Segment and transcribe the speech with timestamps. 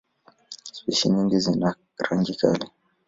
[0.75, 1.69] Spishi nyingi zina
[2.09, 2.65] rangi kali.